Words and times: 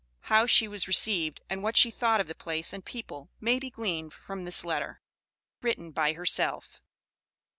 How 0.33 0.47
she 0.47 0.67
was 0.67 0.87
received, 0.87 1.41
and 1.47 1.61
what 1.61 1.77
she 1.77 1.91
thought 1.91 2.19
of 2.19 2.25
the 2.27 2.33
place 2.33 2.73
and 2.73 2.83
people, 2.83 3.29
may 3.39 3.59
be 3.59 3.69
gleaned 3.69 4.13
from 4.13 4.45
this 4.45 4.65
letter 4.65 4.99
(written 5.61 5.91
by 5.91 6.13
herself.) 6.13 6.81